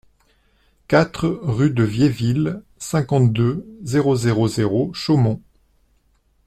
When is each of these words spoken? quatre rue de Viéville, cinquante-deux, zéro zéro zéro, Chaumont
quatre 0.87 1.27
rue 1.29 1.69
de 1.69 1.83
Viéville, 1.83 2.63
cinquante-deux, 2.79 3.67
zéro 3.83 4.15
zéro 4.15 4.47
zéro, 4.47 4.91
Chaumont 4.95 5.43